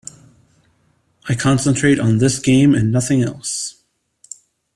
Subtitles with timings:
[1.29, 3.83] I concentrate on this game and nothing else.